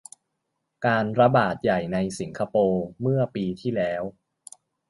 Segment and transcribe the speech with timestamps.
[0.85, 4.03] การระบาดใหญ่ในสิงคโปร์ เมื่อปีที่แล้ว